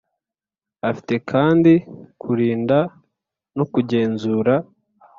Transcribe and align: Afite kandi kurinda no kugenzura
Afite 0.89 1.13
kandi 1.31 1.73
kurinda 2.21 2.79
no 3.57 3.63
kugenzura 3.73 4.53